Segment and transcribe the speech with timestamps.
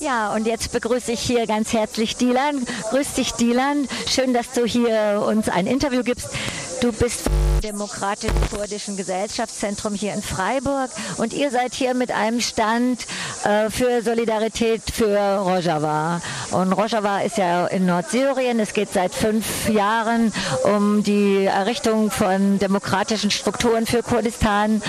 [0.00, 2.64] Ja, und jetzt begrüße ich hier ganz herzlich Dilan.
[2.88, 3.86] Grüß dich, Dilan.
[4.08, 6.30] Schön, dass du hier uns ein Interview gibst.
[6.80, 13.06] Du bist vom Demokratisch-Kurdischen Gesellschaftszentrum hier in Freiburg und ihr seid hier mit einem Stand
[13.44, 16.22] äh, für Solidarität für Rojava.
[16.52, 18.58] Und Rojava ist ja in Nordsyrien.
[18.58, 20.32] Es geht seit fünf Jahren
[20.64, 24.80] um die Errichtung von demokratischen Strukturen für Kurdistan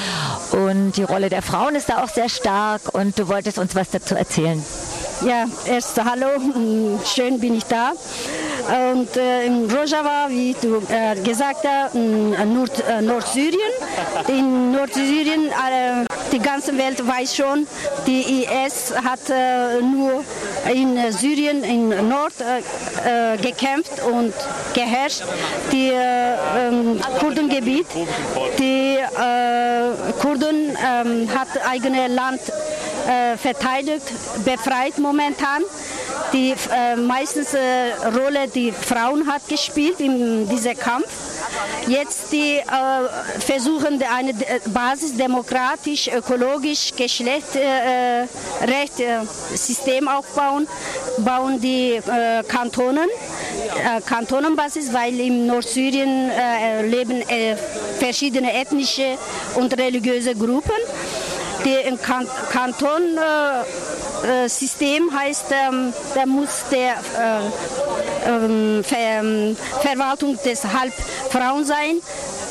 [0.52, 3.89] und die Rolle der Frauen ist da auch sehr stark und du wolltest uns was
[3.89, 4.64] dazu erzählen.
[5.25, 7.91] Ja, erst hallo, schön bin ich da.
[8.91, 13.71] Und äh, in Rojava, wie du äh, gesagt hast, in Nord, äh, Nordsyrien.
[14.27, 17.68] In Nordsyrien, äh, die ganze Welt weiß schon,
[18.07, 20.23] die IS hat äh, nur
[20.73, 24.33] in Syrien, in Nord äh, gekämpft und
[24.74, 25.24] geherrscht.
[25.71, 27.85] Die ähm, Kurdengebiet,
[28.57, 28.97] die
[30.19, 32.41] Kurden ähm, hat eigenes Land
[33.38, 34.05] verteidigt,
[34.45, 35.64] befreit momentan
[36.33, 41.07] die äh, meistens äh, Rolle die Frauen hat gespielt in diesem Kampf.
[41.88, 42.63] Jetzt die äh,
[43.39, 50.67] versuchen eine äh, Basis demokratisch, ökologisch, Geschlechtsrecht äh, System aufbauen,
[51.19, 53.09] bauen die äh, Kantonen,
[54.05, 56.31] Kantonenbasis, weil in Nordsyrien
[56.89, 57.23] leben
[57.99, 59.17] verschiedene ethnische
[59.55, 60.75] und religiöse Gruppen.
[61.63, 63.17] Die kan Kanton
[64.23, 70.93] äh, System heißt, ähm, da muss der äh, ähm, Ver, ähm, Verwaltung deshalb
[71.29, 71.97] Frauen sein.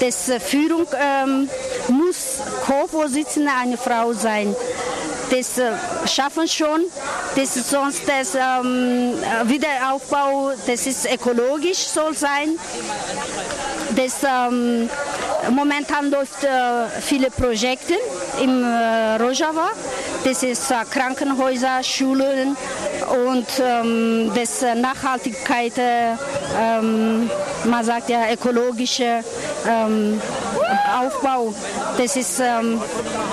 [0.00, 1.48] Das äh, Führung ähm,
[1.88, 4.54] muss Co-Vorsitzende eine Frau sein.
[5.30, 5.70] Das äh,
[6.06, 6.84] schaffen schon.
[7.36, 12.58] Das sonst das Wiederaufbau, das ist ökologisch soll sein.
[13.94, 14.24] Das
[15.50, 16.48] momentan läuft äh,
[17.00, 17.94] viele Projekte
[18.42, 19.70] im äh, Rojava.
[20.24, 22.56] Das ist äh, Krankenhäuser, Schulen
[23.28, 27.30] und ähm, das Nachhaltigkeit, ähm,
[27.64, 29.24] man sagt ja ökologische
[29.66, 30.20] ähm,
[31.00, 31.54] Aufbau.
[31.96, 32.80] Das ist ähm,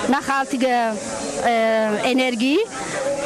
[0.08, 0.94] nachhaltige
[1.46, 2.58] äh, Energie.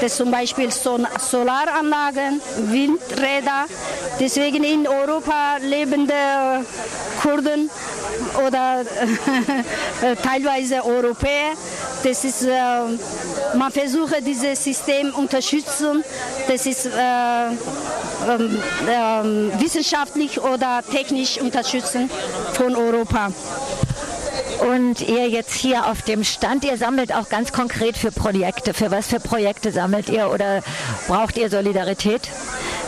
[0.03, 3.67] Das zum Beispiel Solaranlagen, Windräder.
[4.19, 6.13] Deswegen in Europa lebende
[7.23, 7.71] Kurden
[8.45, 8.81] oder
[10.03, 11.53] äh, teilweise Europäer.
[12.03, 12.51] Das ist, äh,
[13.55, 16.03] man versucht dieses System unterstützen.
[16.49, 16.91] Das ist äh,
[18.29, 18.59] ähm,
[18.91, 22.11] ähm, wissenschaftlich oder technisch unterstützen
[22.55, 23.31] von Europa.
[24.63, 28.75] Und ihr jetzt hier auf dem Stand, ihr sammelt auch ganz konkret für Projekte.
[28.75, 30.63] Für was für Projekte sammelt ihr oder
[31.09, 32.29] braucht ihr Solidarität?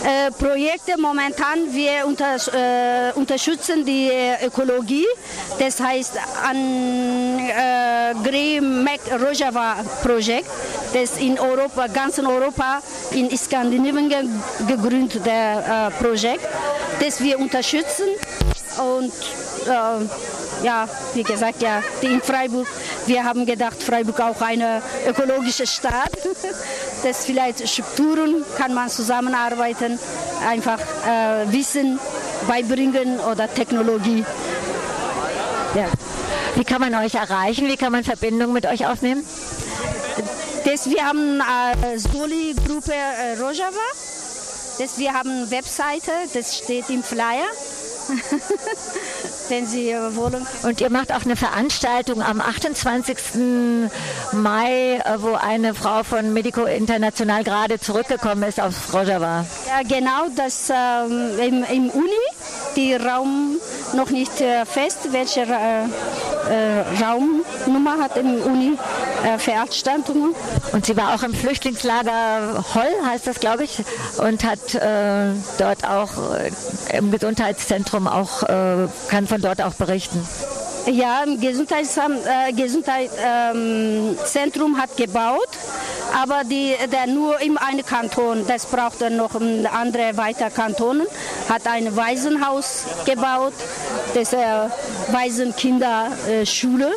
[0.05, 4.11] Äh, Projekte momentan, wir unter, äh, unterstützen die
[4.45, 5.07] Ökologie.
[5.59, 6.13] Das heißt,
[6.47, 10.49] an äh, Green Mac Rojava Projekt,
[10.93, 12.81] das in Europa, ganz in Europa,
[13.13, 14.13] in Skandinavien
[14.69, 16.47] gegründet äh, Projekt,
[17.01, 18.07] das wir unterstützen
[18.79, 19.13] und
[19.67, 22.67] äh, ja, wie gesagt, ja, in Freiburg,
[23.07, 26.11] wir haben gedacht, Freiburg auch eine ökologische Stadt.
[27.03, 29.99] Das vielleicht Strukturen kann man zusammenarbeiten,
[30.49, 31.99] einfach äh, Wissen
[32.49, 34.25] beibringen oder Technologie.
[35.75, 35.85] Ja.
[36.55, 37.69] Wie kann man euch erreichen?
[37.69, 39.23] Wie kann man Verbindung mit euch aufnehmen?
[40.65, 43.77] Das, wir haben äh, Soli-Gruppe äh, Rojava.
[44.79, 47.45] Das, wir haben eine Webseite, das steht im Flyer.
[49.49, 50.47] wenn Sie wollen.
[50.63, 53.17] Und ihr macht auch eine Veranstaltung am 28.
[54.33, 59.45] Mai, äh, wo eine Frau von Medico International gerade zurückgekommen ist aus Rojava.
[59.67, 62.11] Ja, genau, das ähm, im, im Uni,
[62.77, 63.57] die Raum
[63.95, 65.85] noch nicht äh, fest, welche äh,
[66.51, 68.79] äh, Raumnummer hat im Uni
[69.25, 70.35] äh, Veranstaltungen.
[70.73, 73.83] Und sie war auch im Flüchtlingslager Holl, heißt das, glaube ich,
[74.19, 76.51] und hat äh, dort auch äh,
[76.97, 80.27] im Gesundheitszentrum auch, äh, kann von dort auch berichten.
[80.87, 84.17] Ja, im Gesundheitszentrum äh, Gesundheit, ähm,
[84.77, 85.49] hat gebaut,
[86.15, 91.07] aber die, der nur in einem Kanton, das braucht dann noch andere weitere Kantonen,
[91.49, 93.55] hat ein Waisenhaus gebaut,
[94.15, 94.37] das äh,
[95.11, 96.93] Waisenkinderschule.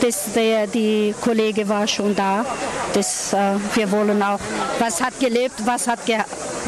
[0.00, 2.44] Das, der, die Kollege war schon da.
[2.92, 4.38] Das, äh, wir wollen auch,
[4.78, 6.18] was hat gelebt, was hat ge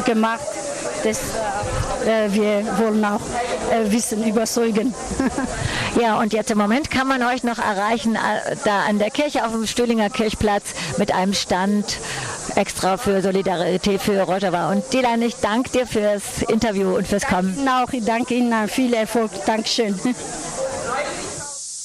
[0.05, 0.41] gemacht.
[1.03, 1.19] Das,
[2.05, 3.21] äh, wir wollen auch
[3.71, 4.93] äh, Wissen überzeugen.
[6.01, 9.45] ja, und jetzt im Moment kann man euch noch erreichen, äh, da an der Kirche
[9.45, 11.97] auf dem Stühlinger Kirchplatz mit einem Stand
[12.55, 14.71] extra für Solidarität für Rojava.
[14.71, 17.67] Und Dilan, ich danke dir fürs Interview und fürs Kommen.
[17.67, 18.67] Auch, ich danke Ihnen.
[18.67, 19.31] Viel Erfolg.
[19.45, 19.97] Dankeschön.